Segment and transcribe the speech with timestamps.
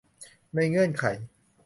[0.55, 1.03] ในเงื่อนไข